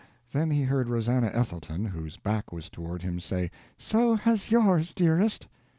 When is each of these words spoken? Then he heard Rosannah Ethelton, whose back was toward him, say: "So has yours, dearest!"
Then 0.31 0.49
he 0.49 0.63
heard 0.63 0.89
Rosannah 0.89 1.29
Ethelton, 1.29 1.85
whose 1.85 2.17
back 2.17 2.51
was 2.51 2.71
toward 2.71 3.03
him, 3.03 3.19
say: 3.19 3.51
"So 3.77 4.15
has 4.15 4.49
yours, 4.49 4.95
dearest!" 4.95 5.45